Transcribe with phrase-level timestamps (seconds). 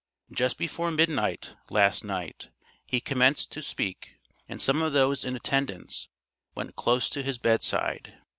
[0.31, 2.49] Just before midnight, last night,
[2.89, 4.15] he commenced to speak,
[4.49, 6.09] and some of those in attendance,
[6.55, 8.11] went close to his bed side.